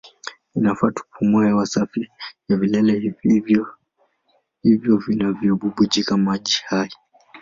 [0.55, 2.09] Inafaa tupumue hewa safi
[2.49, 3.15] ya vilele
[4.63, 6.89] hivyo vinavyobubujika maji hai.